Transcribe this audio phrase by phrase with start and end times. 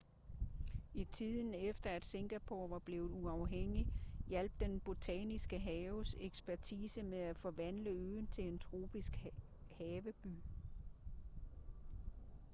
[0.95, 3.89] i tiden efter at singapore var blevet uafhængigt
[4.27, 9.11] hjalp den botaniske haves ekspertise med at forvandle øen til en tropisk
[9.77, 10.27] haveby